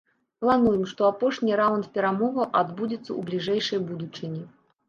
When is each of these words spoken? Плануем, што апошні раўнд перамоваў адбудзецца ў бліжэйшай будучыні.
Плануем, 0.45 0.85
што 0.91 1.07
апошні 1.11 1.59
раўнд 1.61 1.85
перамоваў 1.97 2.49
адбудзецца 2.63 3.07
ў 3.13 3.21
бліжэйшай 3.29 3.79
будучыні. 3.93 4.43